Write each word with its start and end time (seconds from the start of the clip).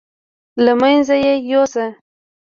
له 0.63 0.73
منځه 0.81 1.15
یې 1.23 1.33
یوسه. 1.51 1.85